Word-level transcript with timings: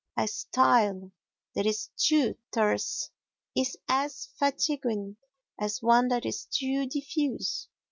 A 0.17 0.27
style 0.27 1.11
that 1.53 1.67
is 1.67 1.91
too 1.95 2.35
terse 2.51 3.11
is 3.55 3.77
as 3.87 4.29
fatiguing 4.39 5.17
as 5.59 5.83
one 5.83 6.07
that 6.07 6.25
is 6.25 6.47
too 6.47 6.87
diffuse. 6.87 7.67